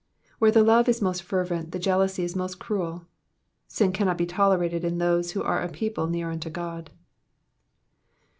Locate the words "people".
5.69-6.07